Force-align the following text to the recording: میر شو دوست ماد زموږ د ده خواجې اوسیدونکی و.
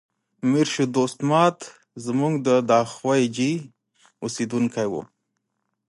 میر 0.49 0.67
شو 0.73 0.85
دوست 0.95 1.19
ماد 1.29 1.57
زموږ 2.05 2.33
د 2.47 2.49
ده 2.69 2.79
خواجې 2.93 3.53
اوسیدونکی 4.23 4.87
و. 4.91 4.93